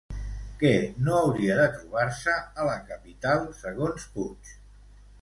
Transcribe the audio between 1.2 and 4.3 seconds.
hauria de trobar-se a la capital, segons